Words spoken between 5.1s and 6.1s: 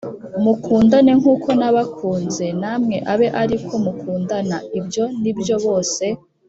ni byo bose